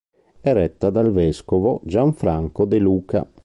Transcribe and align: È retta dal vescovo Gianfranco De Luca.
È 0.41 0.51
retta 0.51 0.89
dal 0.89 1.11
vescovo 1.11 1.79
Gianfranco 1.83 2.65
De 2.65 2.79
Luca. 2.79 3.29